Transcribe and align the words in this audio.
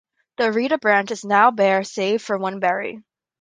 The 0.37 0.45
arita 0.45 0.81
branch 0.81 1.11
is 1.11 1.23
now 1.23 1.51
bare 1.51 1.83
save 1.83 2.23
for 2.23 2.35
one 2.35 2.59
berry. 2.59 3.03